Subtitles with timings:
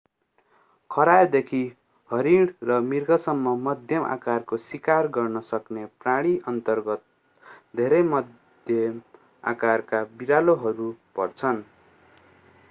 [0.91, 1.59] खरायोदेखि
[2.09, 7.05] हरिण र मृगसम्म मध्यम आकारको सिकार गर्न सक्ने प्राणीअन्तर्गत
[7.75, 8.99] धेरै मध्यम
[9.49, 10.91] आकारका बिरालोहरू
[11.15, 11.63] पर्छन्